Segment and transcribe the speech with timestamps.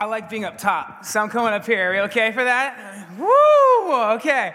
[0.00, 1.90] I like being up top, so I'm coming up here.
[1.90, 3.08] Are we okay for that?
[3.18, 4.14] Woo!
[4.14, 4.54] Okay.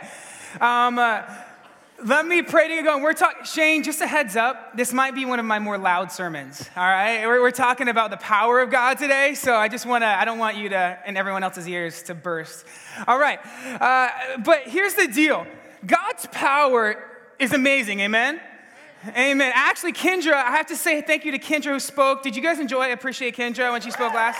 [0.61, 1.23] Um, uh,
[2.05, 3.03] let me pray to you going.
[3.03, 6.13] We're talking, Shane, just a heads up, this might be one of my more loud
[6.13, 7.27] sermons, all right?
[7.27, 10.37] We're, we're talking about the power of God today, so I just wanna, I don't
[10.39, 12.65] want you to, and everyone else's ears to burst.
[13.05, 13.39] All right,
[13.81, 15.45] uh, but here's the deal
[15.85, 17.03] God's power
[17.37, 18.39] is amazing, amen?
[19.17, 19.51] Amen.
[19.53, 22.23] Actually, Kendra, I have to say thank you to Kendra who spoke.
[22.23, 22.93] Did you guys enjoy?
[22.93, 24.39] Appreciate Kendra when she spoke last?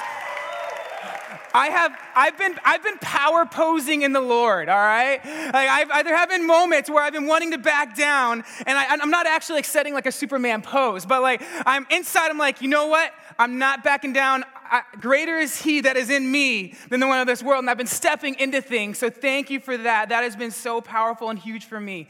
[1.53, 5.23] I have, I've been, I've been power posing in the Lord, all right?
[5.23, 8.87] Like I've, there have been moments where I've been wanting to back down, and I,
[8.87, 12.61] I'm not actually like setting like a Superman pose, but like I'm inside, I'm like,
[12.61, 13.11] you know what?
[13.37, 14.43] I'm not backing down.
[14.65, 17.69] I, greater is He that is in me than the one of this world, and
[17.69, 18.97] I've been stepping into things.
[18.97, 20.09] So thank you for that.
[20.09, 22.07] That has been so powerful and huge for me.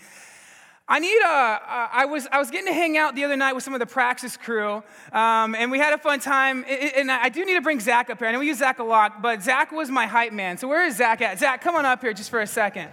[0.85, 3.53] I need a, uh, I was, I was getting to hang out the other night
[3.53, 4.83] with some of the Praxis crew,
[5.13, 6.65] um, and we had a fun time.
[6.67, 8.27] And I do need to bring Zach up here.
[8.27, 10.57] I know we use Zach a lot, but Zach was my hype man.
[10.57, 11.39] So where is Zach at?
[11.39, 12.89] Zach, come on up here just for a second.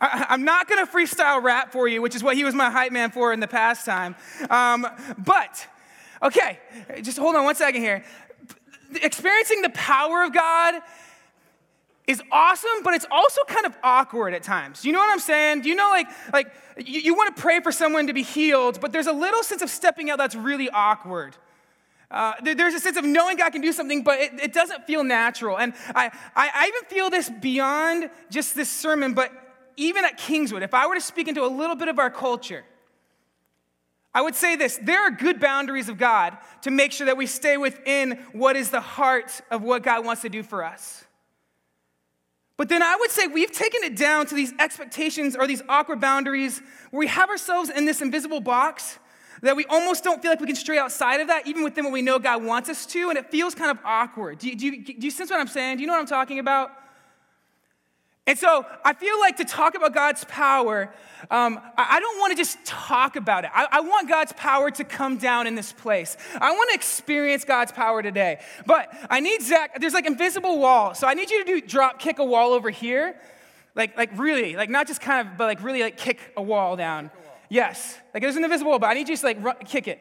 [0.00, 2.68] I, am not going to freestyle rap for you, which is what he was my
[2.70, 4.14] hype man for in the past time.
[4.50, 5.66] Um, but,
[6.22, 6.58] okay,
[7.00, 8.04] just hold on one second here.
[9.02, 10.82] Experiencing the power of God
[12.08, 14.82] is awesome, but it's also kind of awkward at times.
[14.82, 15.60] You know what I'm saying?
[15.60, 18.80] Do you know, like, like you, you want to pray for someone to be healed,
[18.80, 21.36] but there's a little sense of stepping out that's really awkward.
[22.10, 25.04] Uh, there's a sense of knowing God can do something, but it, it doesn't feel
[25.04, 25.58] natural.
[25.58, 29.30] And I, I, I even feel this beyond just this sermon, but
[29.76, 32.64] even at Kingswood, if I were to speak into a little bit of our culture,
[34.14, 37.26] I would say this there are good boundaries of God to make sure that we
[37.26, 41.04] stay within what is the heart of what God wants to do for us.
[42.58, 46.00] But then I would say we've taken it down to these expectations or these awkward
[46.00, 48.98] boundaries where we have ourselves in this invisible box
[49.42, 51.92] that we almost don't feel like we can stray outside of that, even within what
[51.92, 54.40] we know God wants us to, and it feels kind of awkward.
[54.40, 55.76] Do you, do you, do you sense what I'm saying?
[55.76, 56.72] Do you know what I'm talking about?
[58.28, 60.92] And so I feel like to talk about God's power,
[61.30, 63.50] um, I don't want to just talk about it.
[63.54, 66.14] I, I, want God's power to come down in this place.
[66.38, 68.40] I want to experience God's power today.
[68.66, 70.92] But I need Zach, there's like invisible wall.
[70.92, 73.16] So I need you to do drop kick a wall over here.
[73.74, 76.76] Like, like really, like not just kind of, but like really like kick a wall
[76.76, 77.10] down.
[77.48, 77.96] Yes.
[78.12, 80.00] Like there's an invisible wall, but I need you to like run, kick it.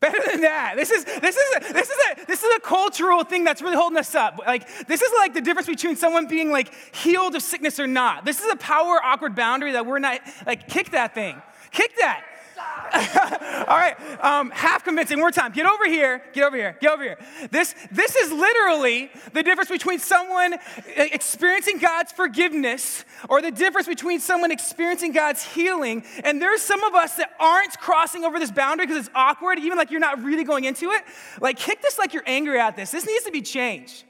[0.00, 0.74] Better than that.
[0.76, 3.74] This is this is a, this is a this is a cultural thing that's really
[3.74, 4.38] holding us up.
[4.46, 8.24] Like this is like the difference between someone being like healed of sickness or not.
[8.24, 11.42] This is a power awkward boundary that we're not like kick that thing.
[11.72, 12.24] Kick that.
[13.68, 15.18] All right, um, half convincing.
[15.18, 15.52] More time.
[15.52, 16.22] Get over here.
[16.32, 16.76] Get over here.
[16.80, 17.18] Get over here.
[17.50, 20.54] This, this is literally the difference between someone
[20.96, 26.04] experiencing God's forgiveness or the difference between someone experiencing God's healing.
[26.24, 29.76] And there's some of us that aren't crossing over this boundary because it's awkward, even
[29.76, 31.02] like you're not really going into it.
[31.40, 32.90] Like, kick this like you're angry at this.
[32.90, 34.04] This needs to be changed.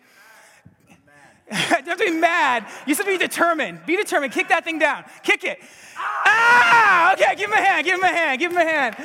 [1.85, 2.67] Don't be mad.
[2.87, 3.85] You have to be determined.
[3.87, 4.33] Be determined.
[4.33, 5.05] Kick that thing down.
[5.23, 5.61] Kick it.
[5.97, 7.13] Ah!
[7.15, 7.85] Okay, give him a hand.
[7.87, 8.41] Give him a hand.
[8.41, 8.97] Give him a hand.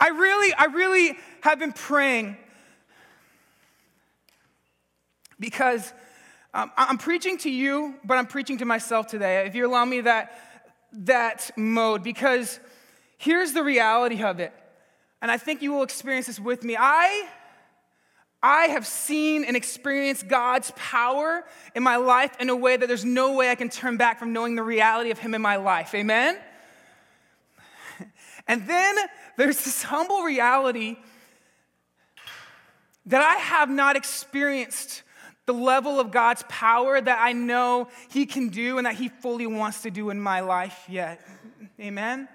[0.00, 2.36] I really, I really have been praying
[5.38, 5.92] because
[6.54, 9.46] um, I'm preaching to you, but I'm preaching to myself today.
[9.46, 10.38] If you allow me that,
[10.92, 12.58] that mode, because
[13.18, 14.52] here's the reality of it.
[15.20, 16.76] And I think you will experience this with me.
[16.76, 17.28] I
[18.42, 21.44] I have seen and experienced God's power
[21.76, 24.32] in my life in a way that there's no way I can turn back from
[24.32, 25.94] knowing the reality of Him in my life.
[25.94, 26.38] Amen?
[28.48, 28.96] And then
[29.36, 30.96] there's this humble reality
[33.06, 35.04] that I have not experienced
[35.46, 39.46] the level of God's power that I know He can do and that He fully
[39.46, 41.20] wants to do in my life yet.
[41.80, 42.28] Amen?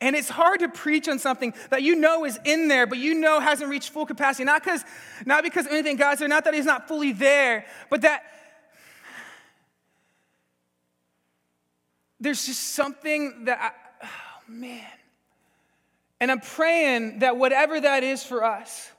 [0.00, 3.14] And it's hard to preach on something that you know is in there, but you
[3.14, 4.44] know hasn't reached full capacity.
[4.44, 4.82] Not because,
[5.26, 8.22] not because of anything God's there, not that He's not fully there, but that
[12.18, 14.86] there's just something that, I, oh man.
[16.20, 18.90] And I'm praying that whatever that is for us,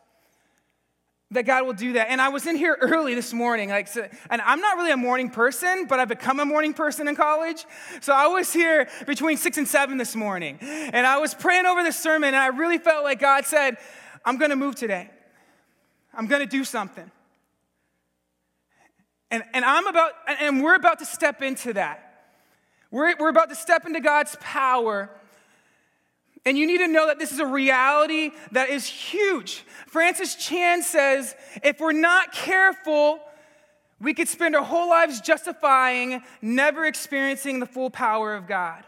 [1.32, 2.10] that God will do that.
[2.10, 4.98] And I was in here early this morning, like, so, and I'm not really a
[4.98, 7.66] morning person, but I've become a morning person in college.
[8.02, 11.84] So I was here between six and seven this morning, and I was praying over
[11.84, 13.78] the sermon, and I really felt like God said,
[14.26, 15.10] "I'm going to move today.
[16.14, 17.10] I'm going to do something."
[19.32, 22.26] And, and I'm about, and we're about to step into that.
[22.92, 25.10] We're, we're about to step into God's power
[26.46, 29.64] and you need to know that this is a reality that is huge.
[29.88, 33.20] Francis Chan says if we're not careful,
[34.00, 38.84] we could spend our whole lives justifying never experiencing the full power of God.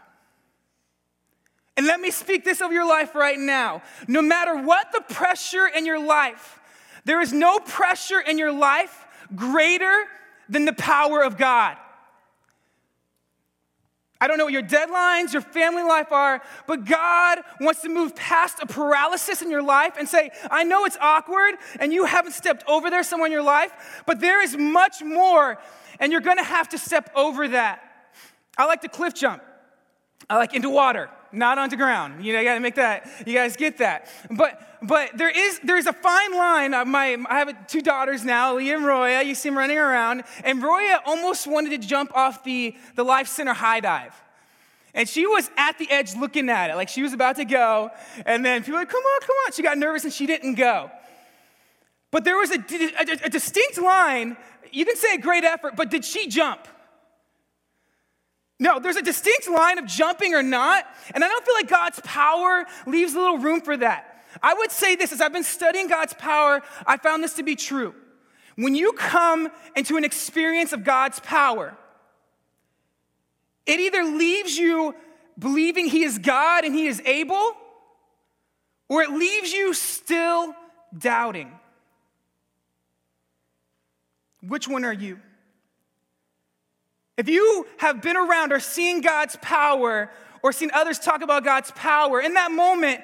[1.76, 3.82] And let me speak this of your life right now.
[4.08, 6.60] No matter what the pressure in your life,
[7.04, 10.04] there is no pressure in your life greater
[10.48, 11.76] than the power of God.
[14.20, 18.14] I don't know what your deadlines, your family life are, but God wants to move
[18.14, 22.32] past a paralysis in your life and say, I know it's awkward and you haven't
[22.32, 23.72] stepped over there somewhere in your life,
[24.06, 25.58] but there is much more,
[26.00, 27.82] and you're gonna have to step over that.
[28.56, 29.42] I like to cliff jump.
[30.30, 32.24] I like into water, not onto ground.
[32.24, 34.08] You know, you gotta make that, you guys get that.
[34.30, 36.74] But but there is there's a fine line.
[36.74, 39.22] Uh, my I have two daughters now, Leah and Roya.
[39.22, 43.28] You see them running around, and Roya almost wanted to jump off the, the Life
[43.28, 44.14] Center high dive.
[44.94, 47.90] And she was at the edge looking at it, like she was about to go.
[48.24, 49.52] And then people were like, come on, come on.
[49.52, 50.90] She got nervous and she didn't go.
[52.12, 54.36] But there was a, a, a distinct line.
[54.70, 56.68] You can say a great effort, but did she jump?
[58.60, 62.00] No, there's a distinct line of jumping or not, and I don't feel like God's
[62.04, 64.24] power leaves a little room for that.
[64.42, 67.56] I would say this as I've been studying God's power, I found this to be
[67.56, 67.94] true.
[68.56, 71.76] When you come into an experience of God's power,
[73.66, 74.94] it either leaves you
[75.38, 77.52] believing He is God and He is able,
[78.88, 80.54] or it leaves you still
[80.96, 81.50] doubting.
[84.46, 85.18] Which one are you?
[87.16, 90.10] If you have been around or seen God's power
[90.42, 93.00] or seen others talk about God's power, in that moment,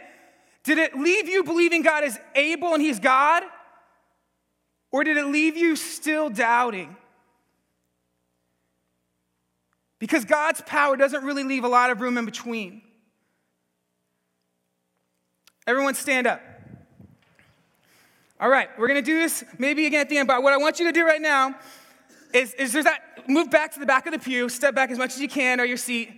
[0.65, 3.45] did it leave you believing God is able and He's God?
[4.93, 6.97] Or did it leave you still doubting?
[10.01, 12.83] Because God's power doesn't really leave a lot of room in between.
[15.67, 16.41] Everyone stand up.
[18.41, 20.81] All right, we're gonna do this maybe again at the end, but what I want
[20.81, 21.55] you to do right now
[22.32, 24.99] is, is there's that move back to the back of the pew, step back as
[24.99, 26.11] much as you can or your seat.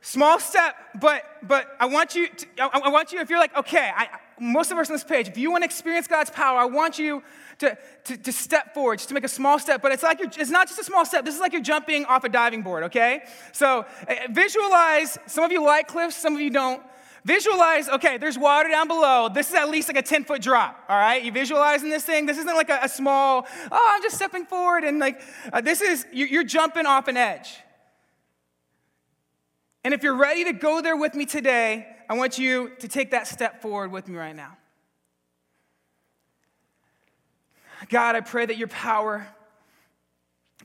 [0.00, 3.56] Small step, but but I want you to, I, I want you if you're like,
[3.56, 4.08] okay, I,
[4.38, 6.98] most of us on this page, if you want to experience God's power, I want
[6.98, 7.22] you
[7.58, 9.80] to, to, to step forward, just to make a small step.
[9.80, 11.24] But it's like you're, it's not just a small step.
[11.24, 13.22] This is like you're jumping off a diving board, okay?
[13.52, 16.82] So eh, visualize, some of you like cliffs, some of you don't.
[17.24, 19.30] Visualize, okay, there's water down below.
[19.32, 21.24] This is at least like a 10 foot drop, all right?
[21.24, 22.26] You visualizing this thing?
[22.26, 25.80] This isn't like a, a small, oh, I'm just stepping forward and like, uh, this
[25.80, 27.56] is, you're jumping off an edge.
[29.84, 33.12] And if you're ready to go there with me today, I want you to take
[33.12, 34.58] that step forward with me right now.
[37.88, 39.26] God, I pray that your power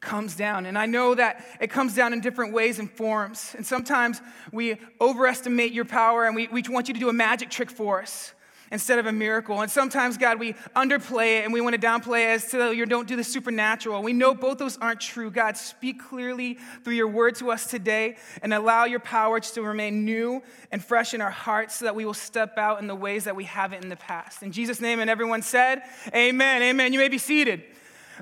[0.02, 0.66] comes down.
[0.66, 3.54] And I know that it comes down in different ways and forms.
[3.56, 7.50] And sometimes we overestimate your power and we, we want you to do a magic
[7.50, 8.34] trick for us
[8.72, 9.62] instead of a miracle.
[9.62, 12.86] And sometimes, God, we underplay it and we want to downplay it as to you
[12.86, 14.02] don't do the supernatural.
[14.04, 15.32] We know both those aren't true.
[15.32, 20.06] God, speak clearly through your word to us today and allow your power to remain
[20.06, 20.42] new
[20.72, 23.36] and fresh in our hearts so that we will step out in the ways that
[23.36, 24.44] we haven't in the past.
[24.44, 25.82] In Jesus' name, and everyone said,
[26.14, 26.62] Amen.
[26.62, 26.94] Amen.
[26.94, 27.64] You may be seated.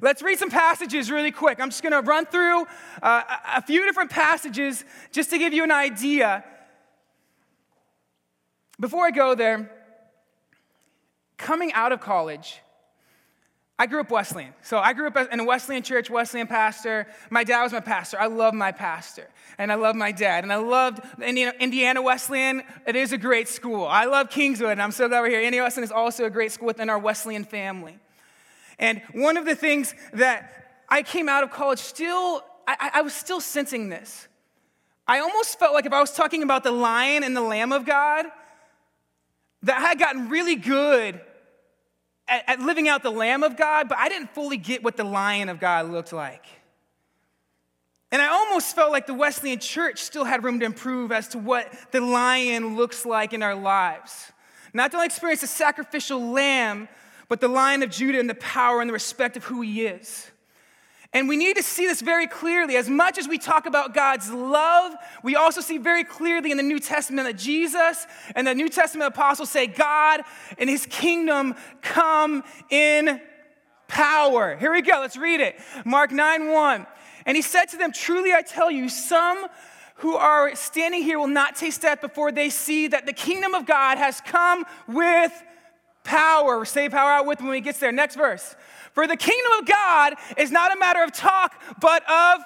[0.02, 1.60] Let's read some passages really quick.
[1.60, 2.66] I'm just going to run through
[3.02, 3.24] uh,
[3.56, 6.44] a few different passages just to give you an idea.
[8.80, 9.72] Before I go there,
[11.38, 12.60] coming out of college,
[13.80, 14.54] I grew up Wesleyan.
[14.64, 17.08] So I grew up in a Wesleyan church, Wesleyan pastor.
[17.30, 18.20] My dad was my pastor.
[18.20, 19.28] I love my pastor.
[19.60, 20.44] And I love my dad.
[20.44, 22.64] And I loved Indiana Wesleyan.
[22.88, 23.86] It is a great school.
[23.86, 25.42] I love Kingswood, and I'm so glad we're here.
[25.42, 28.00] Indiana Wesleyan is also a great school within our Wesleyan family.
[28.80, 33.14] And one of the things that I came out of college still, I, I was
[33.14, 34.28] still sensing this.
[35.08, 37.86] I almost felt like if I was talking about the lion and the lamb of
[37.86, 38.26] God,
[39.64, 41.20] that I had gotten really good
[42.28, 45.04] at, at, living out the Lamb of God, but I didn't fully get what the
[45.04, 46.46] Lion of God looked like.
[48.12, 51.40] And I almost felt like the Wesleyan church still had room to improve as to
[51.40, 54.32] what the lion looks like in our lives.
[54.74, 56.88] Not to only experience the sacrificial lamb,
[57.30, 60.32] but the lion of Judah and the power and the respect of who he is.
[61.14, 62.76] And we need to see this very clearly.
[62.76, 64.94] As much as we talk about God's love,
[65.24, 68.06] we also see very clearly in the New Testament that Jesus
[68.36, 70.22] and the New Testament apostles say, God
[70.58, 73.22] and his kingdom come in
[73.88, 74.58] power.
[74.58, 75.60] Here we go, let's read it.
[75.86, 76.88] Mark 9 1.
[77.26, 79.48] And he said to them, Truly I tell you, some
[79.96, 83.66] who are standing here will not taste death before they see that the kingdom of
[83.66, 85.32] God has come with
[86.08, 86.66] power.
[86.66, 87.92] Say power out with when he gets there.
[87.92, 88.56] Next verse.
[88.94, 92.42] For the kingdom of God is not a matter of talk, but of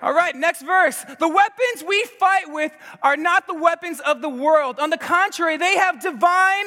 [0.00, 1.04] all right, next verse.
[1.18, 2.70] The weapons we fight with
[3.02, 4.78] are not the weapons of the world.
[4.78, 6.66] On the contrary, they have divine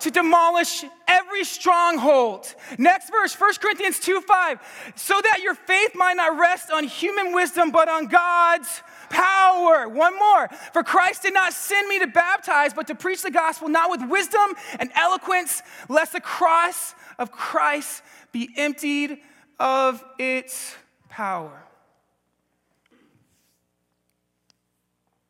[0.00, 2.54] to demolish every stronghold.
[2.76, 4.92] Next verse, 1 Corinthians 2 5.
[4.96, 9.88] So that your faith might not rest on human wisdom, but on God's power.
[9.88, 10.48] One more.
[10.72, 14.08] For Christ did not send me to baptize, but to preach the gospel, not with
[14.08, 19.18] wisdom and eloquence, lest the cross of Christ be emptied
[19.58, 20.74] of its
[21.08, 21.62] power.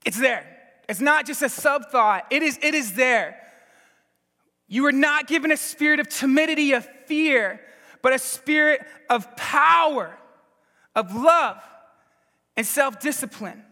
[0.04, 0.46] It's there.
[0.88, 3.36] It's not just a sub thought, it is, it is there.
[4.68, 7.60] You are not given a spirit of timidity, of fear,
[8.02, 10.16] but a spirit of power,
[10.94, 11.62] of love,
[12.56, 13.62] and self discipline.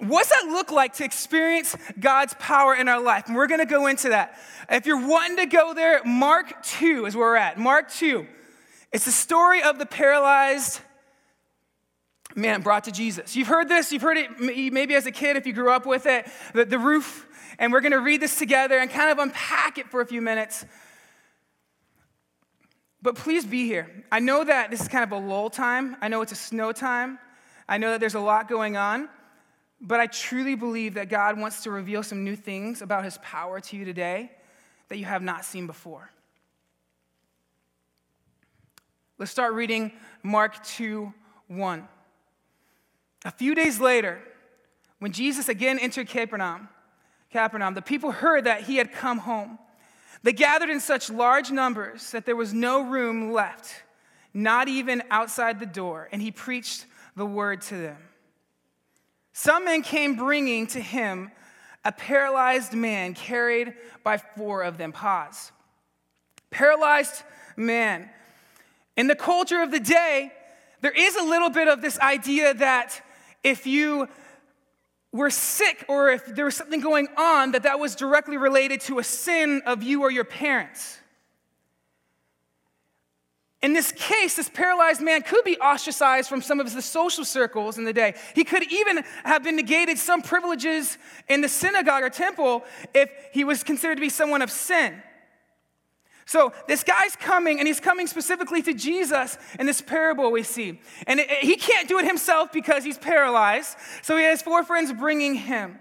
[0.00, 3.24] What's that look like to experience God's power in our life?
[3.26, 4.38] And we're gonna go into that.
[4.70, 7.58] If you're wanting to go there, Mark 2 is where we're at.
[7.58, 8.26] Mark 2.
[8.92, 10.80] It's the story of the paralyzed
[12.36, 13.34] man brought to Jesus.
[13.34, 16.06] You've heard this, you've heard it maybe as a kid if you grew up with
[16.06, 17.26] it, the, the roof.
[17.58, 20.64] And we're gonna read this together and kind of unpack it for a few minutes.
[23.02, 24.04] But please be here.
[24.12, 26.70] I know that this is kind of a lull time, I know it's a snow
[26.70, 27.18] time,
[27.68, 29.08] I know that there's a lot going on.
[29.80, 33.60] But I truly believe that God wants to reveal some new things about his power
[33.60, 34.32] to you today
[34.88, 36.10] that you have not seen before.
[39.18, 41.12] Let's start reading Mark 2
[41.48, 41.88] 1.
[43.24, 44.20] A few days later,
[44.98, 46.68] when Jesus again entered Capernaum,
[47.30, 49.58] Capernaum, the people heard that he had come home.
[50.22, 53.82] They gathered in such large numbers that there was no room left,
[54.34, 56.86] not even outside the door, and he preached
[57.18, 57.98] the word to them.
[59.32, 61.30] Some men came bringing to him
[61.84, 64.92] a paralyzed man carried by four of them.
[64.92, 65.52] Pause.
[66.50, 67.22] Paralyzed
[67.56, 68.08] man.
[68.96, 70.32] In the culture of the day,
[70.80, 73.00] there is a little bit of this idea that
[73.44, 74.08] if you
[75.12, 78.98] were sick or if there was something going on, that that was directly related to
[78.98, 80.97] a sin of you or your parents.
[83.60, 87.76] In this case, this paralyzed man could be ostracized from some of the social circles
[87.76, 88.14] in the day.
[88.34, 90.96] He could even have been negated some privileges
[91.28, 95.02] in the synagogue or temple if he was considered to be someone of sin.
[96.24, 100.78] So this guy's coming, and he's coming specifically to Jesus in this parable we see.
[101.06, 103.76] And it, it, he can't do it himself because he's paralyzed.
[104.02, 105.80] So he has four friends bringing him.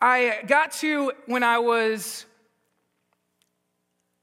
[0.00, 2.24] I got to when I was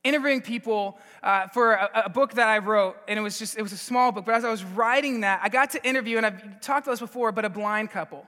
[0.08, 3.62] interviewing people uh, for a, a, book that I wrote, and it was just, it
[3.62, 6.26] was a small book, but as I was writing that, I got to interview, and
[6.26, 8.26] I've talked about this before, but a blind couple.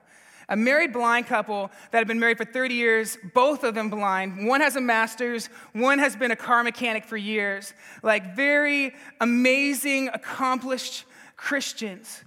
[0.49, 4.47] A married blind couple that had been married for 30 years, both of them blind.
[4.47, 7.73] One has a master's, one has been a car mechanic for years.
[8.01, 11.05] Like very amazing, accomplished
[11.37, 12.23] Christians.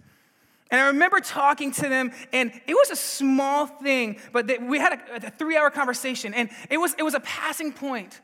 [0.71, 4.78] And I remember talking to them, and it was a small thing, but they, we
[4.78, 8.23] had a, a three hour conversation, and it was, it was a passing point.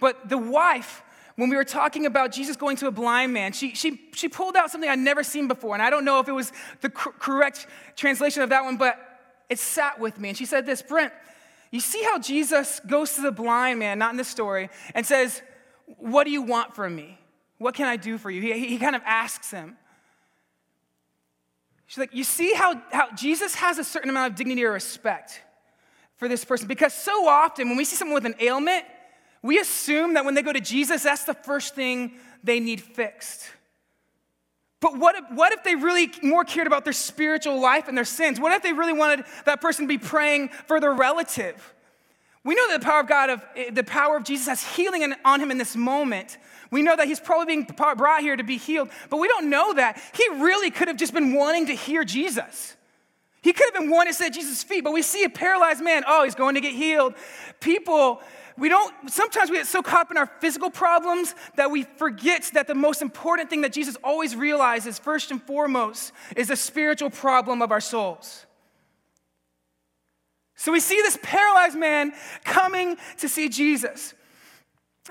[0.00, 1.02] But the wife,
[1.36, 4.56] when we were talking about Jesus going to a blind man, she, she, she pulled
[4.56, 5.74] out something I'd never seen before.
[5.74, 8.98] And I don't know if it was the cr- correct translation of that one, but
[9.48, 10.30] it sat with me.
[10.30, 11.12] And she said this Brent,
[11.70, 15.42] you see how Jesus goes to the blind man, not in this story, and says,
[15.98, 17.18] What do you want from me?
[17.58, 18.40] What can I do for you?
[18.40, 19.76] He, he kind of asks him.
[21.86, 25.42] She's like, You see how, how Jesus has a certain amount of dignity or respect
[26.16, 26.68] for this person?
[26.68, 28.84] Because so often when we see someone with an ailment,
[29.42, 33.50] we assume that when they go to Jesus, that's the first thing they need fixed.
[34.80, 38.04] But what if, what if they really more cared about their spiritual life and their
[38.04, 38.38] sins?
[38.38, 41.74] What if they really wanted that person to be praying for their relative?
[42.44, 45.12] We know that the power of God, of eh, the power of Jesus has healing
[45.24, 46.38] on him in this moment.
[46.70, 47.66] We know that he's probably being
[47.96, 50.00] brought here to be healed, but we don't know that.
[50.14, 52.76] He really could have just been wanting to hear Jesus.
[53.42, 55.82] He could have been wanting to sit at Jesus' feet, but we see a paralyzed
[55.82, 57.14] man, oh, he's going to get healed.
[57.60, 58.20] People
[58.58, 62.50] we don't, sometimes we get so caught up in our physical problems that we forget
[62.54, 67.10] that the most important thing that Jesus always realizes, first and foremost, is the spiritual
[67.10, 68.46] problem of our souls.
[70.56, 72.12] So we see this paralyzed man
[72.44, 74.12] coming to see Jesus.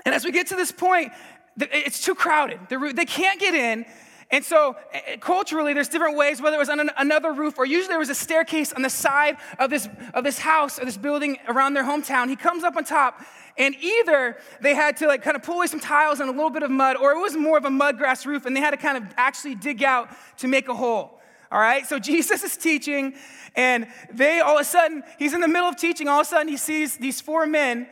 [0.04, 1.10] And as we get to this point,
[1.58, 2.60] it's too crowded.
[2.68, 3.86] They can't get in.
[4.30, 7.64] And so, eh, eh, culturally, there's different ways, whether it was on another roof or
[7.64, 10.98] usually there was a staircase on the side of this, of this house or this
[10.98, 12.28] building around their hometown.
[12.28, 13.22] He comes up on top,
[13.56, 16.50] and either they had to like kind of pull away some tiles and a little
[16.50, 18.72] bit of mud, or it was more of a mud grass roof, and they had
[18.72, 21.20] to kind of actually dig out to make a hole.
[21.50, 23.14] All right, so Jesus is teaching,
[23.56, 26.28] and they all of a sudden, he's in the middle of teaching, all of a
[26.28, 27.88] sudden, he sees these four men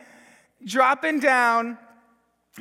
[0.63, 1.79] dropping down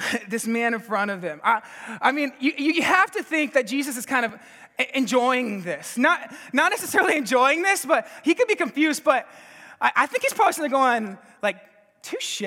[0.28, 1.40] this man in front of them.
[1.42, 1.62] I,
[2.00, 4.34] I mean, you, you have to think that Jesus is kind of
[4.94, 5.96] enjoying this.
[5.96, 9.04] Not, not necessarily enjoying this, but he could be confused.
[9.04, 9.28] But
[9.80, 11.56] I, I think he's probably going, like,
[12.02, 12.42] touche.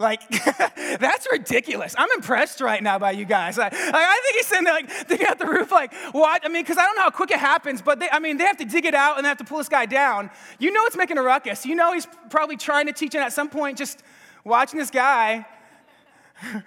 [0.00, 0.28] Like,
[0.76, 1.94] that's ridiculous.
[1.98, 3.58] I'm impressed right now by you guys.
[3.58, 6.44] Like, I think he's sitting there, like, digging out the roof, like, what?
[6.44, 8.44] I mean, because I don't know how quick it happens, but they, I mean, they
[8.44, 10.30] have to dig it out and they have to pull this guy down.
[10.60, 11.66] You know it's making a ruckus.
[11.66, 14.02] You know he's probably trying to teach, and at some point, just
[14.44, 15.46] watching this guy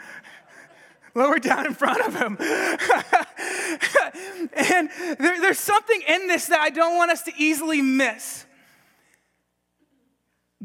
[1.16, 2.38] lower down in front of him.
[4.56, 8.46] and there, there's something in this that I don't want us to easily miss.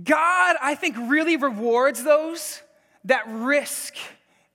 [0.03, 2.61] God, I think, really rewards those
[3.05, 3.95] that risk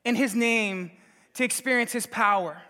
[0.05, 0.91] in His name
[1.36, 2.62] to experience His power.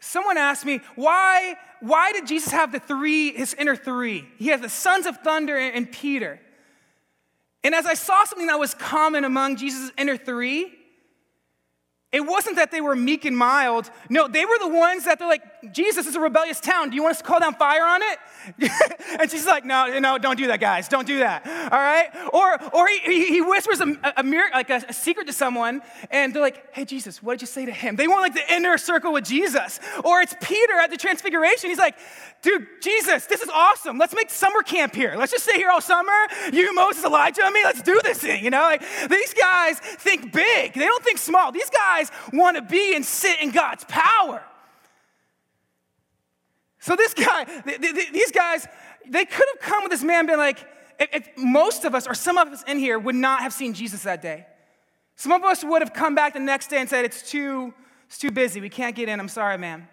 [0.00, 4.26] Someone asked me, why, why did Jesus have the three, his inner three?
[4.36, 6.40] He has the sons of thunder and Peter.
[7.64, 10.72] And as I saw something that was common among Jesus' inner three,
[12.10, 13.90] it wasn't that they were meek and mild.
[14.08, 16.90] No, they were the ones that they're like, Jesus is a rebellious town.
[16.90, 18.18] Do you want us to call down fire on it?
[19.20, 20.88] and she's like, no, no, don't do that, guys.
[20.88, 21.46] Don't do that.
[21.46, 22.10] All right?
[22.32, 26.42] Or, or he, he whispers a, a, like a, a, secret to someone, and they're
[26.42, 27.94] like, hey, Jesus, what did you say to him?
[27.94, 29.78] They want like the inner circle with Jesus.
[30.04, 31.70] Or it's Peter at the transfiguration.
[31.70, 31.96] He's like,
[32.42, 33.98] dude, Jesus, this is awesome.
[33.98, 35.14] Let's make summer camp here.
[35.16, 36.12] Let's just stay here all summer.
[36.52, 38.42] You, Moses, Elijah, and me, let's do this thing.
[38.42, 40.74] You know, like these guys think big.
[40.74, 41.52] They don't think small.
[41.52, 44.42] These guys want to be and sit in God's power.
[46.82, 47.46] So this guy,
[48.12, 48.66] these guys,
[49.08, 50.58] they could have come with this man being like,
[50.98, 53.72] if, if most of us or some of us in here would not have seen
[53.72, 54.46] Jesus that day.
[55.14, 57.72] Some of us would have come back the next day and said, it's too,
[58.08, 58.60] it's too busy.
[58.60, 59.20] We can't get in.
[59.20, 59.86] I'm sorry, man.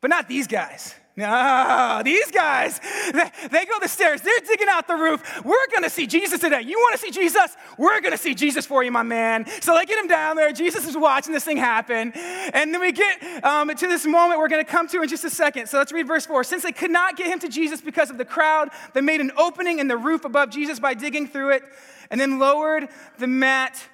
[0.00, 0.92] But not these guys.
[1.14, 2.80] No, these guys,
[3.12, 5.44] they, go the stairs, they're digging out the roof.
[5.44, 6.62] We're gonna see Jesus today.
[6.62, 7.54] You wanna see Jesus?
[7.76, 9.46] We're gonna see Jesus for you, my man.
[9.60, 10.52] So they get him down there.
[10.52, 12.12] Jesus is watching this thing happen.
[12.14, 15.30] And then we get um, to this moment we're gonna come to in just a
[15.30, 15.66] second.
[15.68, 16.44] So let's read verse four.
[16.44, 19.32] Since they could not get him to Jesus because of the crowd, they made an
[19.36, 21.62] opening in the roof above Jesus by digging through it
[22.10, 22.88] and then lowered
[23.18, 23.86] the mat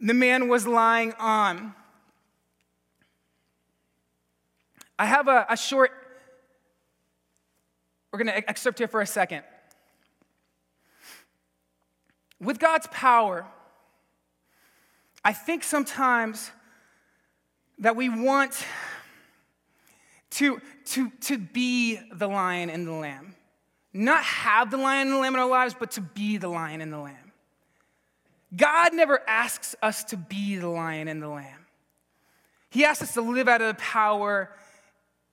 [0.00, 1.74] the man was lying on.
[4.98, 6.05] I have a, a short
[8.16, 9.42] we're going to excerpt here for a second.
[12.40, 13.44] With God's power,
[15.22, 16.50] I think sometimes
[17.78, 18.64] that we want
[20.30, 23.34] to, to, to be the lion and the lamb.
[23.92, 26.80] Not have the lion and the lamb in our lives, but to be the lion
[26.80, 27.32] and the lamb.
[28.56, 31.66] God never asks us to be the lion and the lamb.
[32.70, 34.52] He asks us to live out of the power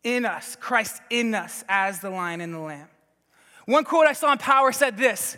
[0.03, 2.87] in us, Christ in us as the lion and the lamb.
[3.65, 5.37] One quote I saw in Power said this,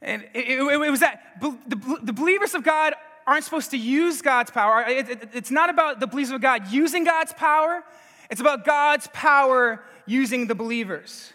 [0.00, 1.56] and it, it, it was that the,
[2.02, 2.94] the, believers of God
[3.26, 4.84] aren't supposed to use God's power.
[4.86, 7.82] It, it's not about the believers of God using God's power,
[8.30, 11.32] it's about God's power using the believers.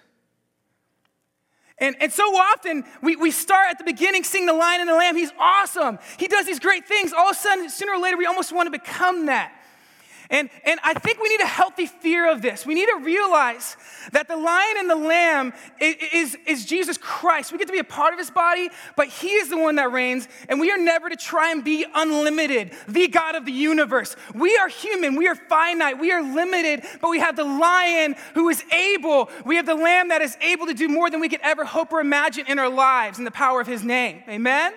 [1.78, 4.94] And, and so often we, we start at the beginning seeing the lion and the
[4.94, 5.16] lamb.
[5.16, 5.98] He's awesome.
[6.18, 7.12] He does these great things.
[7.12, 9.52] All of a sudden, sooner or later, we almost want to become that.
[10.32, 12.66] And, and I think we need a healthy fear of this.
[12.66, 13.76] We need to realize
[14.14, 17.52] that the lion and the lamb is, is, is, Jesus Christ.
[17.52, 19.92] We get to be a part of his body, but he is the one that
[19.92, 24.16] reigns, and we are never to try and be unlimited, the God of the universe.
[24.34, 28.48] We are human, we are finite, we are limited, but we have the lion who
[28.48, 31.42] is able, we have the lamb that is able to do more than we could
[31.44, 34.24] ever hope or imagine in our lives in the power of his name.
[34.30, 34.72] Amen?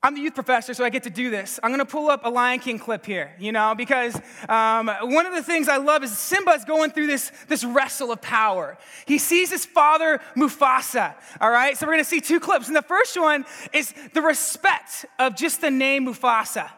[0.00, 1.58] I'm the youth professor, so I get to do this.
[1.60, 4.14] I'm gonna pull up a Lion King clip here, you know, because
[4.48, 8.22] um, one of the things I love is Simba's going through this, this wrestle of
[8.22, 8.78] power.
[9.06, 11.76] He sees his father, Mufasa, all right?
[11.76, 12.68] So we're gonna see two clips.
[12.68, 16.70] And the first one is the respect of just the name Mufasa.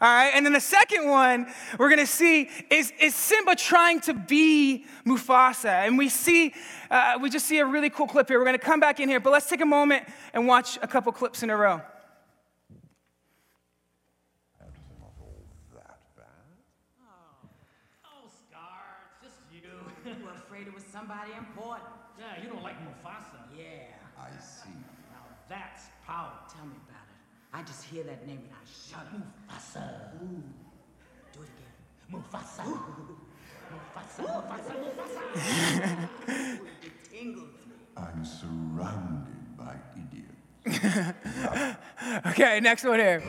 [0.00, 4.14] All right, and then the second one we're gonna see is, is Simba trying to
[4.14, 5.86] be Mufasa.
[5.86, 6.54] And we see,
[6.88, 8.38] uh, we just see a really cool clip here.
[8.38, 11.10] We're gonna come back in here, but let's take a moment and watch a couple
[11.10, 11.82] clips in a row.
[21.00, 21.88] somebody important.
[22.18, 23.40] Yeah, you don't like Mufasa.
[23.56, 23.96] Yeah.
[24.18, 24.76] I see.
[25.10, 26.32] Now that's power.
[26.52, 27.18] Tell me about it.
[27.60, 29.12] I just hear that name and I shut up.
[29.46, 30.14] Mufasa.
[30.22, 30.42] Ooh.
[31.34, 31.74] Do it again.
[32.10, 32.64] Mufasa.
[33.70, 34.72] Mufasa, Mufasa,
[36.24, 36.58] Mufasa.
[36.82, 37.74] it tingles me.
[37.98, 41.76] I'm surrounded by idiots.
[42.28, 43.22] okay, next one here.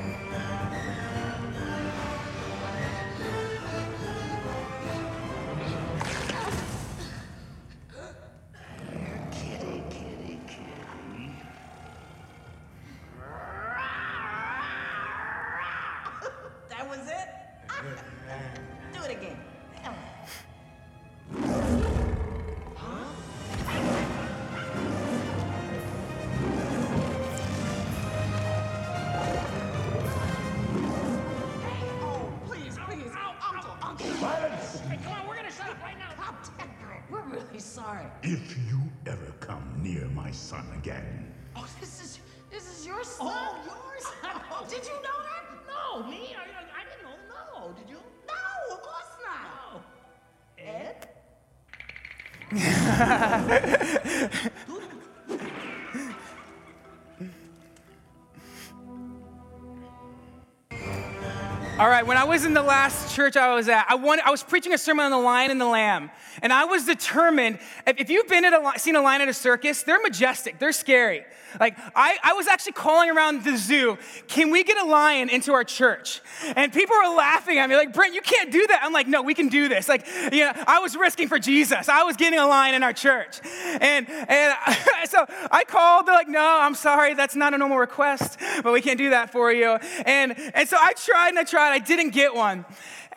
[61.80, 64.30] All right, when I was in the last church I was at, I, wanted, I
[64.30, 66.12] was preaching a sermon on the lion and the lamb.
[66.42, 69.82] And I was determined, if, you've been at a, seen a lion at a circus,
[69.82, 71.24] they're majestic, they're scary.
[71.60, 75.54] Like, I, I was actually calling around the zoo, can we get a lion into
[75.54, 76.22] our church?
[76.56, 78.82] And people were laughing at me, like, Brent, you can't do that.
[78.84, 79.90] I'm like, no, we can do this.
[79.90, 81.90] Like, you know, I was risking for Jesus.
[81.90, 83.40] I was getting a lion in our church.
[83.82, 84.56] And, and
[85.10, 88.82] so I called, they're like, no, I'm sorry, that's not a normal request, but we
[88.82, 89.78] can't do that for you.
[90.06, 92.65] And, and so I tried and I tried, I didn't get one.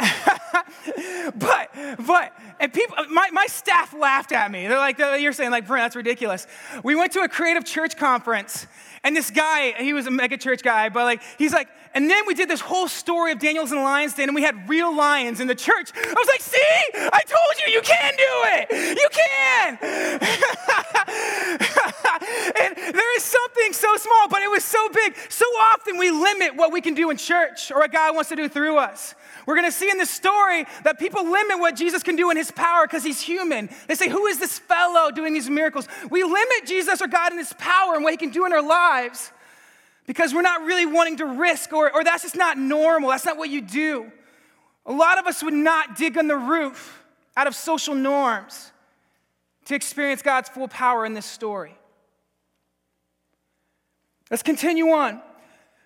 [1.37, 1.71] but,
[2.07, 4.67] but, and people, my, my staff laughed at me.
[4.67, 6.47] They're like, you're saying, like, Brent, that's ridiculous.
[6.83, 8.67] We went to a creative church conference,
[9.05, 12.25] and this guy, he was a mega church guy, but like, he's like, and then
[12.27, 15.39] we did this whole story of Daniels and Lion's Den, and we had real lions
[15.39, 15.93] in the church.
[15.95, 16.59] I was like, see,
[16.95, 18.99] I told you, you can do it.
[18.99, 19.79] You can.
[22.61, 25.17] and there is something so small, but it was so big.
[25.29, 28.37] So often we limit what we can do in church or what God wants to
[28.37, 29.15] do through us.
[29.47, 32.37] We're going to see in this story that people limit what Jesus can do in
[32.37, 33.69] his power because he's human.
[33.89, 35.87] They say, Who is this fellow doing these miracles?
[36.11, 38.67] We limit Jesus or God in his power and what he can do in our
[38.67, 39.33] lives
[40.07, 43.11] because we're not really wanting to risk, or, or that's just not normal.
[43.11, 44.11] That's not what you do.
[44.87, 47.03] A lot of us would not dig on the roof
[47.37, 48.71] out of social norms
[49.65, 51.75] to experience God's full power in this story.
[54.31, 55.21] Let's continue on.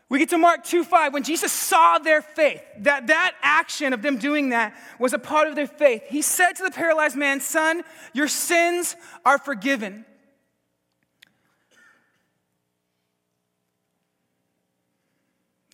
[0.09, 1.13] We get to Mark 2 5.
[1.13, 5.49] When Jesus saw their faith, that, that action of them doing that was a part
[5.49, 7.83] of their faith, he said to the paralyzed man, Son,
[8.15, 10.07] your sins are forgiven.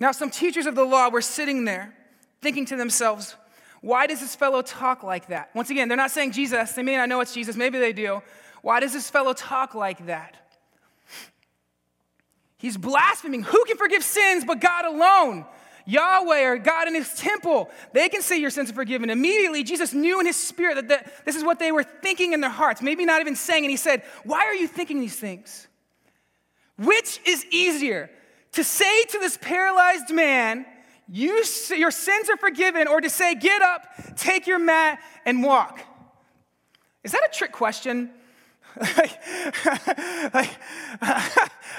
[0.00, 1.94] Now, some teachers of the law were sitting there
[2.42, 3.37] thinking to themselves,
[3.81, 5.50] why does this fellow talk like that?
[5.55, 6.72] Once again, they're not saying Jesus.
[6.72, 7.55] They may not know it's Jesus.
[7.55, 8.22] Maybe they do.
[8.62, 10.37] Why does this fellow talk like that?
[12.64, 13.42] He's blaspheming.
[13.42, 15.44] Who can forgive sins but God alone?
[15.85, 17.68] Yahweh or God in his temple.
[17.92, 19.11] They can say your sins are forgiven.
[19.11, 22.40] Immediately, Jesus knew in his spirit that the, this is what they were thinking in
[22.40, 23.64] their hearts, maybe not even saying.
[23.64, 25.68] And he said, Why are you thinking these things?
[26.79, 28.09] Which is easier,
[28.53, 30.64] to say to this paralyzed man,
[31.07, 31.44] you,
[31.77, 33.83] Your sins are forgiven, or to say, Get up,
[34.16, 35.81] take your mat, and walk?
[37.03, 38.11] Is that a trick question?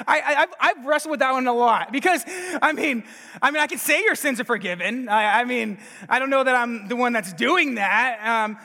[0.07, 2.23] I, have wrestled with that one a lot because
[2.61, 3.03] I mean,
[3.41, 5.09] I mean, I can say your sins are forgiven.
[5.09, 8.45] I, I mean, I don't know that I'm the one that's doing that.
[8.45, 8.57] Um,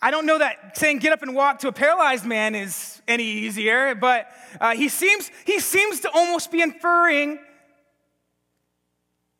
[0.00, 3.24] I don't know that saying get up and walk to a paralyzed man is any
[3.24, 7.38] easier, but uh, he seems he seems to almost be inferring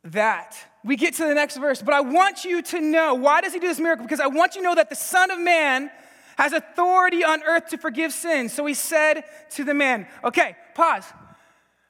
[0.03, 0.55] that.
[0.83, 3.59] We get to the next verse, but I want you to know why does he
[3.59, 4.05] do this miracle?
[4.05, 5.89] Because I want you to know that the Son of Man
[6.37, 8.53] has authority on earth to forgive sins.
[8.53, 11.03] So he said to the man, okay, pause.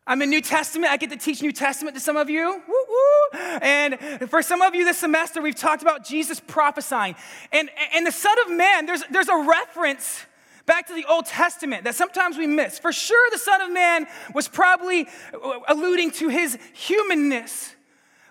[0.09, 0.91] I'm in New Testament.
[0.91, 2.45] I get to teach New Testament to some of you.
[2.45, 3.39] Woo, woo.
[3.61, 7.15] And for some of you this semester, we've talked about Jesus prophesying.
[7.51, 10.25] And, and the Son of Man, there's, there's a reference
[10.65, 12.79] back to the Old Testament that sometimes we miss.
[12.79, 17.75] For sure, the Son of Man was probably uh, alluding to his humanness.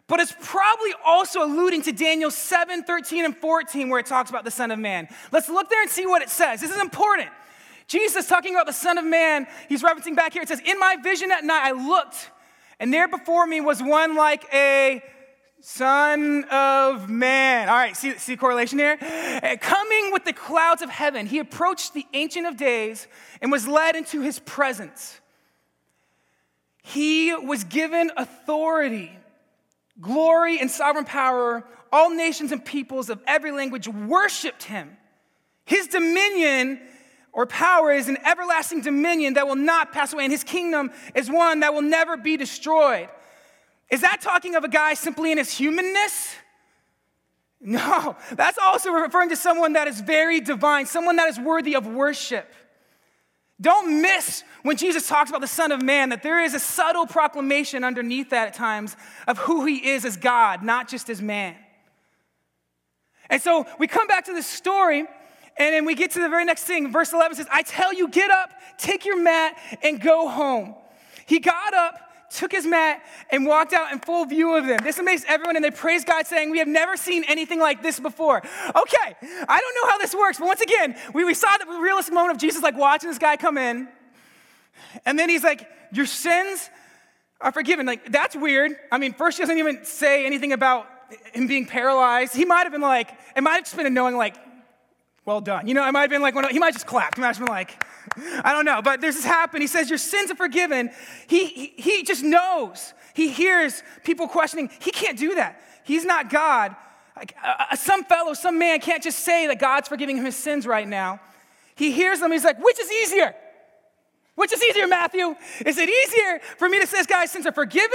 [0.08, 4.44] But it's probably also alluding to Daniel 7, 13, and 14, where it talks about
[4.44, 5.08] the Son of Man.
[5.32, 6.60] Let's look there and see what it says.
[6.60, 7.28] This is important.
[7.88, 10.42] Jesus talking about the Son of Man, he's referencing back here.
[10.42, 12.30] It says, In my vision at night, I looked,
[12.78, 15.02] and there before me was one like a
[15.60, 17.68] Son of Man.
[17.68, 18.98] All right, see, see correlation here?
[19.00, 23.08] Eh, coming with the clouds of heaven, he approached the Ancient of Days
[23.40, 25.20] and was led into his presence.
[26.82, 29.15] He was given authority
[30.00, 34.96] glory and sovereign power, all nations and peoples of every language worshiped him.
[35.64, 36.80] His dominion
[37.32, 41.30] or power is an everlasting dominion that will not pass away, and his kingdom is
[41.30, 43.08] one that will never be destroyed.
[43.90, 46.34] Is that talking of a guy simply in his humanness?
[47.60, 51.86] No, that's also referring to someone that is very divine, someone that is worthy of
[51.86, 52.52] worship.
[53.60, 57.06] Don't miss when Jesus talks about the Son of Man that there is a subtle
[57.06, 61.56] proclamation underneath that at times of who he is as God, not just as man.
[63.30, 65.00] And so we come back to this story,
[65.56, 66.92] and then we get to the very next thing.
[66.92, 70.74] Verse 11 says, I tell you, get up, take your mat, and go home.
[71.24, 71.98] He got up,
[72.36, 74.78] took his mat, and walked out in full view of them.
[74.82, 77.98] This amazed everyone, and they praised God, saying, We have never seen anything like this
[77.98, 78.38] before.
[78.38, 79.16] Okay,
[79.48, 82.36] I don't know how this works, but once again, we, we saw the realistic moment
[82.36, 83.88] of Jesus like watching this guy come in,
[85.04, 86.70] and then he's like, Your sins
[87.40, 87.86] are forgiven.
[87.86, 88.72] Like, that's weird.
[88.92, 90.86] I mean, first, he doesn't even say anything about
[91.32, 92.34] him being paralyzed.
[92.34, 94.36] He might have been like, it might have just been a knowing, like,
[95.26, 95.66] well done.
[95.66, 97.16] You know, it might have been like, he might just clapped.
[97.16, 97.84] He might have been like,
[98.44, 98.80] I don't know.
[98.80, 99.60] But there's this happen.
[99.60, 100.90] He says, Your sins are forgiven.
[101.26, 102.94] He, he, he just knows.
[103.12, 104.70] He hears people questioning.
[104.78, 105.60] He can't do that.
[105.82, 106.76] He's not God.
[107.16, 110.36] Like, uh, uh, some fellow, some man can't just say that God's forgiving him his
[110.36, 111.20] sins right now.
[111.74, 112.30] He hears them.
[112.30, 113.34] He's like, Which is easier?
[114.36, 115.34] Which is easier, Matthew?
[115.64, 117.90] Is it easier for me to say, this guys, sins are forgiven,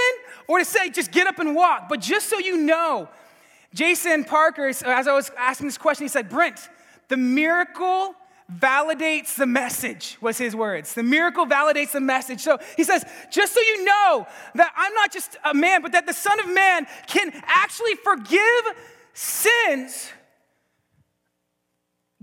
[0.48, 1.88] or to say, just get up and walk?
[1.88, 3.08] But just so you know,
[3.76, 6.67] Jason Parker, as I was asking this question, he said, Brent,
[7.12, 8.15] the miracle
[8.50, 10.93] validates the message, was his words.
[10.93, 12.39] The miracle validates the message.
[12.39, 16.06] So he says, just so you know that I'm not just a man, but that
[16.06, 18.63] the Son of Man can actually forgive
[19.13, 20.10] sins.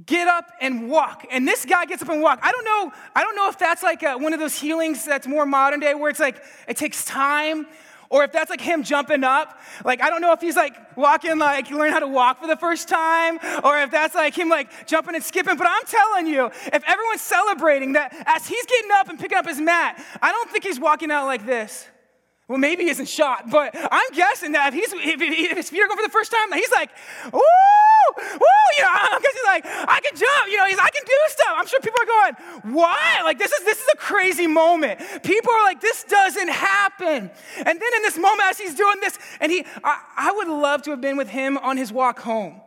[0.06, 1.26] Get up and walk.
[1.30, 2.40] And this guy gets up and walk.
[2.42, 5.26] I don't know, I don't know if that's like a, one of those healings that's
[5.26, 7.66] more modern day where it's like it takes time
[8.10, 11.38] or if that's like him jumping up, like I don't know if he's like walking
[11.38, 14.86] like learn how to walk for the first time, or if that's like him like
[14.86, 15.56] jumping and skipping.
[15.56, 19.46] But I'm telling you, if everyone's celebrating that as he's getting up and picking up
[19.46, 21.86] his mat, I don't think he's walking out like this.
[22.48, 25.82] Well, maybe he isn't shot, but I'm guessing that if, he's, if, if his feet
[25.82, 26.88] are going for the first time, he's like,
[27.30, 27.40] woo,
[28.16, 31.12] woo, you know, because he's like, I can jump, you know, he's, I can do
[31.28, 31.54] stuff.
[31.54, 33.24] I'm sure people are going, what?
[33.24, 34.98] Like, this is, this is a crazy moment.
[35.22, 37.30] People are like, this doesn't happen.
[37.58, 40.80] And then in this moment, as he's doing this, and he, I, I would love
[40.84, 42.62] to have been with him on his walk home.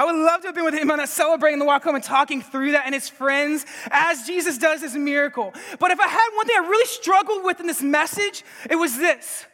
[0.00, 2.02] I would love to have been with him on that celebrating the walk home and
[2.02, 5.52] talking through that and his friends as Jesus does his miracle.
[5.78, 8.96] But if I had one thing I really struggled with in this message, it was
[8.96, 9.44] this.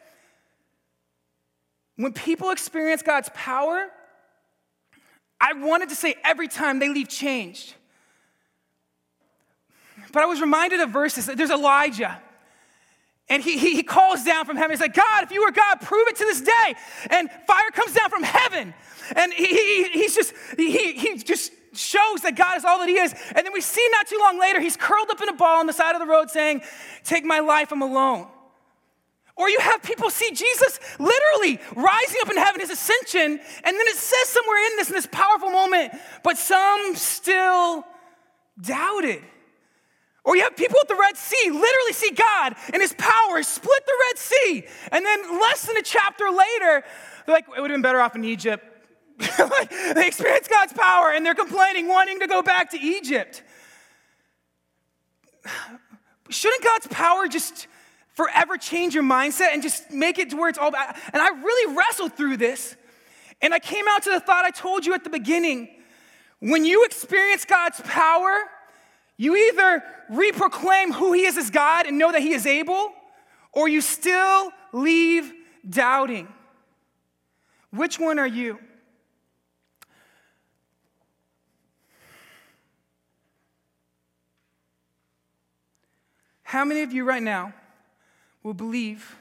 [1.96, 3.88] When people experience God's power,
[5.40, 7.74] I wanted to say every time they leave changed.
[10.12, 11.26] But I was reminded of verses.
[11.26, 12.22] There's Elijah.
[13.28, 14.70] And he, he, he calls down from heaven.
[14.70, 16.74] He's like, God, if you were God, prove it to this day.
[17.10, 18.72] And fire comes down from heaven.
[19.16, 22.96] And he, he, he's just, he, he just shows that God is all that he
[22.96, 23.12] is.
[23.34, 25.66] And then we see not too long later, he's curled up in a ball on
[25.66, 26.62] the side of the road saying,
[27.04, 28.28] Take my life, I'm alone.
[29.36, 33.86] Or you have people see Jesus literally rising up in heaven, his ascension, and then
[33.86, 35.92] it says somewhere in this, in this powerful moment,
[36.24, 37.84] but some still
[38.58, 39.22] doubted.
[40.26, 43.86] Or you have people at the Red Sea literally see God and his power split
[43.86, 44.64] the Red Sea.
[44.90, 46.84] And then less than a chapter later,
[47.24, 48.64] they're like, it would have been better off in Egypt.
[49.94, 53.44] they experience God's power and they're complaining, wanting to go back to Egypt.
[56.28, 57.68] Shouldn't God's power just
[58.14, 60.96] forever change your mindset and just make it to where it's all bad?
[61.12, 62.74] And I really wrestled through this.
[63.40, 65.68] And I came out to the thought I told you at the beginning.
[66.40, 68.42] When you experience God's power,
[69.16, 72.92] you either reproclaim who He is as God and know that He is able,
[73.52, 75.32] or you still leave
[75.68, 76.28] doubting.
[77.70, 78.58] Which one are you?
[86.42, 87.52] How many of you right now
[88.42, 89.16] will believe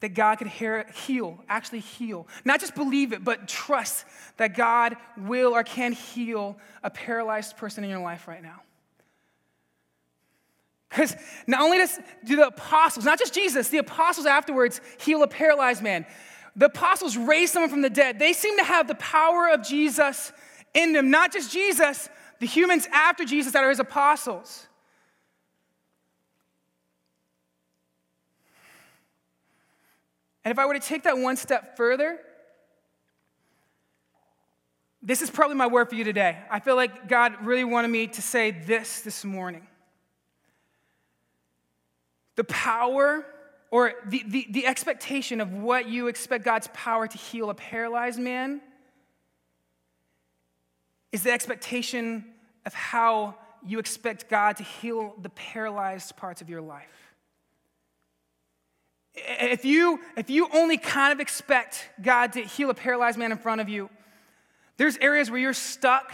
[0.00, 2.26] that God could heal, actually heal.
[2.44, 4.06] Not just believe it, but trust
[4.38, 8.62] that God will or can heal a paralyzed person in your life right now.
[10.88, 11.14] Because
[11.46, 15.82] not only does do the apostles, not just Jesus, the apostles afterwards heal a paralyzed
[15.82, 16.04] man.
[16.56, 18.18] The apostles raise someone from the dead.
[18.18, 20.32] They seem to have the power of Jesus
[20.74, 21.10] in them.
[21.10, 22.08] Not just Jesus,
[22.40, 24.66] the humans after Jesus that are his apostles.
[30.44, 32.18] And if I were to take that one step further,
[35.02, 36.38] this is probably my word for you today.
[36.50, 39.66] I feel like God really wanted me to say this this morning.
[42.36, 43.26] The power
[43.70, 48.18] or the, the, the expectation of what you expect God's power to heal a paralyzed
[48.18, 48.60] man
[51.12, 52.24] is the expectation
[52.66, 57.09] of how you expect God to heal the paralyzed parts of your life.
[59.14, 63.38] If you, if you only kind of expect God to heal a paralyzed man in
[63.38, 63.90] front of you,
[64.76, 66.12] there's areas where you're stuck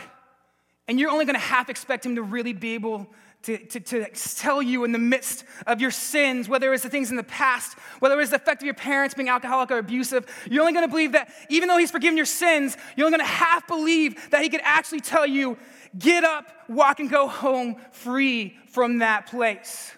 [0.89, 3.09] and you're only going to half expect Him to really be able
[3.43, 4.07] to, to, to,
[4.37, 7.79] tell you in the midst of your sins, whether it's the things in the past,
[8.01, 10.91] whether it's the effect of your parents being alcoholic or abusive, you're only going to
[10.91, 14.43] believe that even though He's forgiven your sins, you're only going to half believe that
[14.43, 15.57] He could actually tell you,
[15.97, 19.93] get up, walk, and go home free from that place.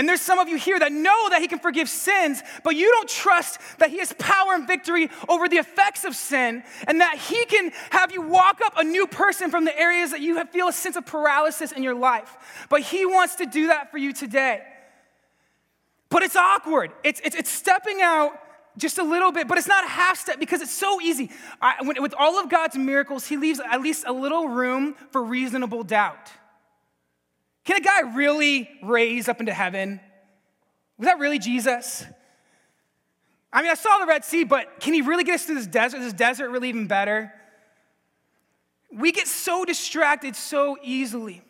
[0.00, 2.90] And there's some of you here that know that He can forgive sins, but you
[2.90, 7.18] don't trust that He has power and victory over the effects of sin, and that
[7.18, 10.68] He can have you walk up a new person from the areas that you feel
[10.68, 12.64] a sense of paralysis in your life.
[12.70, 14.62] But He wants to do that for you today.
[16.08, 16.92] But it's awkward.
[17.04, 18.32] It's, it's, it's stepping out
[18.78, 21.30] just a little bit, but it's not a half step because it's so easy.
[21.60, 25.22] I, when, with all of God's miracles, He leaves at least a little room for
[25.22, 26.30] reasonable doubt.
[27.64, 30.00] Can a guy really raise up into heaven?
[30.98, 32.04] Was that really Jesus?
[33.52, 35.66] I mean, I saw the Red Sea, but can he really get us through this
[35.66, 35.98] desert?
[35.98, 37.32] Is this desert really even better?
[38.92, 41.42] We get so distracted so easily.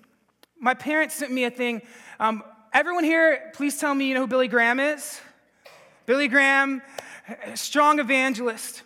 [0.59, 1.83] My parents sent me a thing.
[2.19, 2.43] Um,
[2.73, 5.21] everyone here, please tell me you know who Billy Graham is?
[6.07, 6.83] Billy Graham,
[7.55, 8.83] strong evangelist.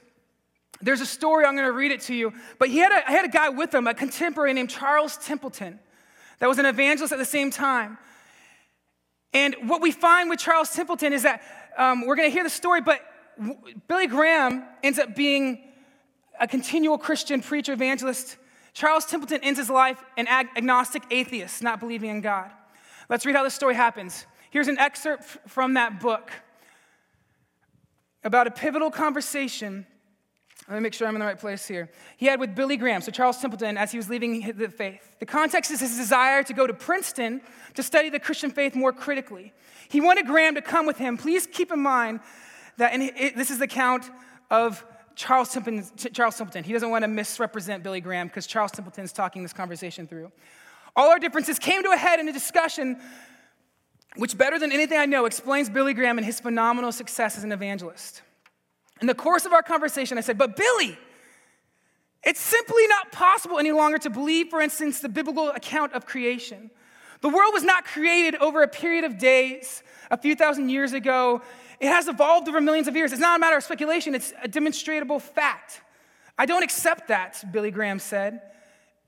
[0.80, 2.32] There's a story, I'm going to read it to you.
[2.58, 5.78] But he had a, had a guy with him, a contemporary named Charles Templeton,
[6.38, 7.98] that was an evangelist at the same time.
[9.32, 11.42] And what we find with Charles Templeton is that
[11.76, 13.00] um, we're going to hear the story, but
[13.88, 15.72] Billy Graham ends up being
[16.38, 18.36] a continual Christian preacher, evangelist.
[18.72, 22.50] Charles Templeton ends his life an ag- agnostic atheist, not believing in God.
[23.08, 24.26] Let's read how this story happens.
[24.50, 26.30] Here's an excerpt from that book
[28.22, 29.86] about a pivotal conversation.
[30.68, 31.90] Let me make sure I'm in the right place here.
[32.16, 35.16] He had with Billy Graham, so Charles Templeton, as he was leaving the faith.
[35.20, 37.42] The context is his desire to go to Princeton
[37.74, 39.52] to study the Christian faith more critically.
[39.88, 41.18] He wanted Graham to come with him.
[41.18, 42.20] Please keep in mind
[42.78, 44.10] that it, this is the account
[44.50, 44.82] of
[45.16, 46.64] Charles Templeton, Charles Templeton.
[46.64, 50.32] He doesn't want to misrepresent Billy Graham because Charles Templeton is talking this conversation through.
[50.96, 53.00] All our differences came to a head in a discussion
[54.16, 57.52] which, better than anything I know, explains Billy Graham and his phenomenal success as an
[57.52, 58.22] evangelist.
[59.00, 60.98] In the course of our conversation, I said, But Billy,
[62.22, 66.70] it's simply not possible any longer to believe, for instance, the biblical account of creation.
[67.20, 71.42] The world was not created over a period of days, a few thousand years ago.
[71.80, 73.12] It has evolved over millions of years.
[73.12, 75.80] It's not a matter of speculation, it's a demonstrable fact.
[76.38, 78.42] I don't accept that, Billy Graham said.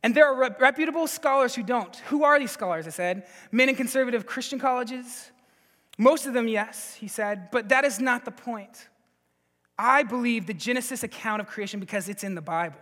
[0.02, 1.96] And there are reputable scholars who don't.
[2.06, 2.86] Who are these scholars?
[2.86, 3.26] I said.
[3.50, 5.32] Men in conservative Christian colleges?
[5.98, 8.88] Most of them, yes, he said, but that is not the point.
[9.78, 12.80] I believe the Genesis account of creation because it's in the Bible.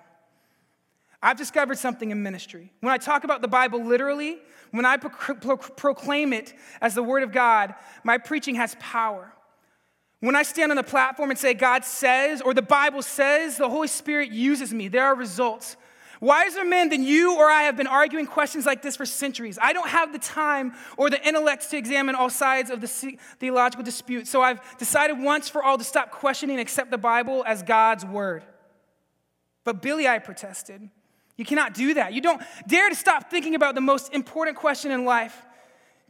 [1.23, 2.71] I've discovered something in ministry.
[2.81, 4.39] When I talk about the Bible literally,
[4.73, 9.33] when I pro- pro- proclaim it as the Word of God, my preaching has power.
[10.21, 13.69] When I stand on the platform and say, God says, or the Bible says, the
[13.69, 15.77] Holy Spirit uses me, there are results.
[16.25, 19.59] Wiser men than you or I have been arguing questions like this for centuries.
[19.61, 23.85] I don't have the time or the intellect to examine all sides of the theological
[23.85, 27.63] dispute, so I've decided once for all to stop questioning and accept the Bible as
[27.63, 28.43] God's word.
[29.65, 30.89] But Billy, I protested.
[31.37, 32.15] You cannot do that.
[32.15, 35.45] You don't dare to stop thinking about the most important question in life.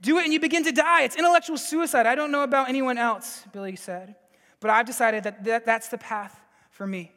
[0.01, 1.03] Do it and you begin to die.
[1.03, 2.07] It's intellectual suicide.
[2.07, 4.15] I don't know about anyone else, Billy said.
[4.61, 6.39] But I've decided that that's the path
[6.71, 7.11] for me.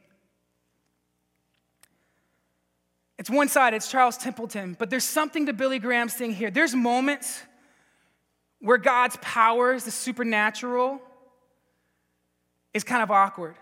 [3.17, 6.51] It's one side, it's Charles Templeton, but there's something to Billy Graham's thing here.
[6.51, 7.41] There's moments
[8.59, 11.01] where God's powers, the supernatural,
[12.73, 13.55] is kind of awkward.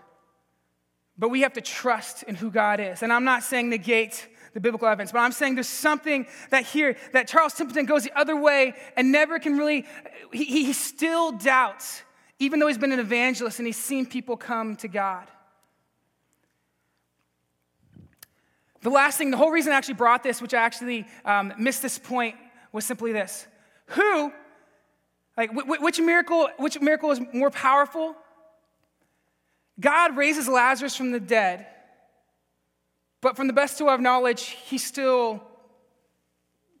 [1.18, 3.02] But we have to trust in who God is.
[3.02, 6.96] And I'm not saying negate the biblical evidence, but I'm saying there's something that here,
[7.12, 9.86] that Charles Templeton goes the other way and never can really,
[10.32, 12.02] he, he still doubts,
[12.38, 15.26] even though he's been an evangelist and he's seen people come to God.
[18.86, 21.82] The last thing, the whole reason I actually brought this, which I actually um, missed
[21.82, 22.36] this point,
[22.70, 23.44] was simply this.
[23.86, 24.32] Who,
[25.36, 28.14] like, which miracle, which miracle is more powerful?
[29.80, 31.66] God raises Lazarus from the dead,
[33.20, 35.42] but from the best of our knowledge, he still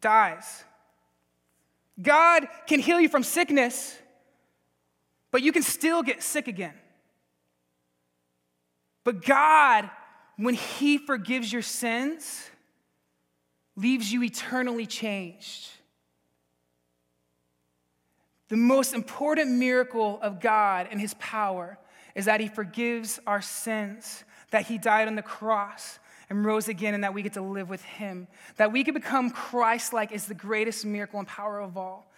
[0.00, 0.62] dies.
[2.00, 3.98] God can heal you from sickness,
[5.32, 6.74] but you can still get sick again.
[9.02, 9.90] But God
[10.36, 12.50] when He forgives your sins,
[13.76, 15.70] leaves you eternally changed.
[18.48, 21.78] The most important miracle of God and His power
[22.14, 25.98] is that He forgives our sins, that He died on the cross
[26.28, 28.28] and rose again, and that we get to live with Him.
[28.56, 32.10] That we can become Christ like is the greatest miracle and power of all.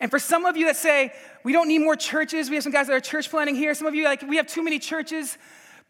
[0.00, 1.12] And for some of you that say,
[1.44, 3.72] we don't need more churches, we have some guys that are church planting here.
[3.72, 5.38] Some of you, like, we have too many churches.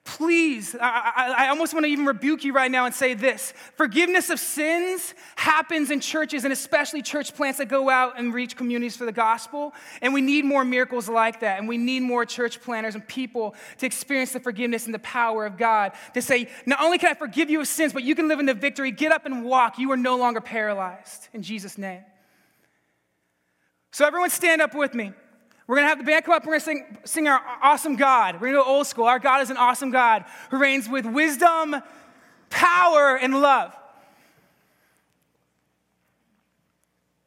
[0.04, 3.54] Please, I, I, I, almost want to even rebuke you right now and say this.
[3.76, 8.56] Forgiveness of sins happens in churches and especially church plants that go out and reach
[8.56, 9.72] communities for the gospel.
[10.00, 11.60] And we need more miracles like that.
[11.60, 15.46] And we need more church planters and people to experience the forgiveness and the power
[15.46, 15.92] of God.
[16.14, 18.46] To say, not only can I forgive you of sins, but you can live in
[18.46, 18.90] the victory.
[18.90, 19.78] Get up and walk.
[19.78, 21.28] You are no longer paralyzed.
[21.32, 22.02] In Jesus' name.
[23.92, 25.12] So, everyone, stand up with me.
[25.72, 28.34] We're gonna have the band come up, we're gonna sing, sing our awesome God.
[28.34, 29.06] We're gonna go old school.
[29.06, 31.76] Our God is an awesome God who reigns with wisdom,
[32.50, 33.74] power, and love.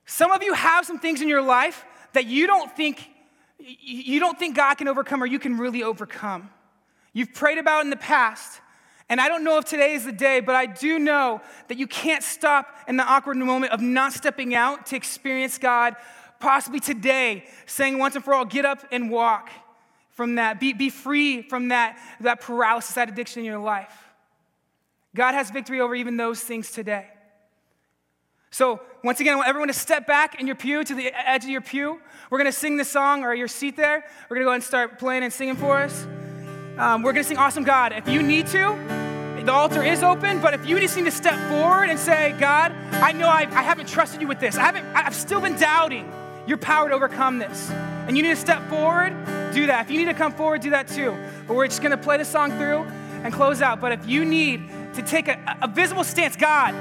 [0.05, 3.09] Some of you have some things in your life that you don't think
[3.57, 6.51] you don't think God can overcome or you can really overcome.
[7.13, 8.61] You've prayed about in the past.
[9.09, 11.87] And I don't know if today is the day, but I do know that you
[11.87, 15.95] can't stop in the awkward moment of not stepping out to experience God,
[16.45, 19.49] possibly today, saying once and for all, get up and walk
[20.11, 20.59] from that.
[20.59, 23.91] Be, be free from that, that paralysis, that addiction in your life.
[25.15, 27.07] God has victory over even those things today.
[28.51, 31.45] So, once again, I want everyone to step back in your pew to the edge
[31.45, 31.99] of your pew.
[32.29, 34.05] We're going to sing this song or your seat there.
[34.29, 36.03] We're going to go ahead and start playing and singing for us.
[36.77, 37.91] Um, we're going to sing Awesome God.
[37.91, 41.39] If you need to, the altar is open, but if you just need to step
[41.49, 44.85] forward and say, God, I know I, I haven't trusted you with this, I haven't,
[44.93, 46.11] I've still been doubting
[46.47, 49.13] your power to overcome this, and you need to step forward,
[49.53, 49.85] do that.
[49.85, 51.15] If you need to come forward, do that too.
[51.47, 52.83] But we're just to play the song through
[53.23, 53.81] and close out.
[53.81, 56.75] But if you need to take a, a visible stance, God,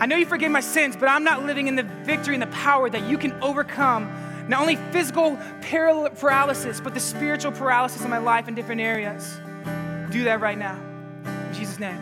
[0.00, 2.48] I know you forgive my sins, but I'm not living in the victory and the
[2.48, 4.10] power that you can overcome
[4.48, 9.38] not only physical paralysis, but the spiritual paralysis in my life in different areas.
[10.10, 10.80] Do that right now.
[11.26, 12.00] In Jesus' name.